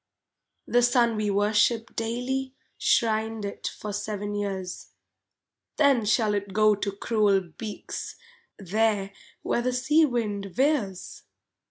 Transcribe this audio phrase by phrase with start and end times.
[0.65, 4.87] The sun we worship daily Shrined it for seven years,
[5.77, 8.15] Then shall it go to cruel beaks,
[8.57, 9.11] There
[9.43, 11.21] where the sea wind veers?